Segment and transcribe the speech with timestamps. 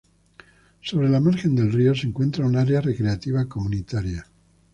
[0.81, 4.25] Sobre la margen del río, se encuentra un área recreativa comunitaria.